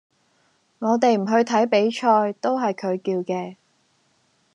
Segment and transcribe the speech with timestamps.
[0.79, 3.57] 我哋唔去睇比賽，都係佢叫嘅